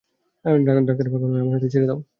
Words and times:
ডাক্তারের 0.87 1.11
ভাগ্য 1.13 1.25
নাহয় 1.25 1.43
আমার 1.43 1.55
হাতেই 1.55 1.71
ছেড়ে 1.73 1.87
দাও। 1.87 1.99